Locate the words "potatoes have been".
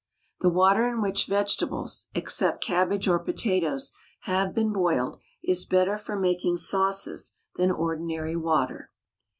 3.19-4.73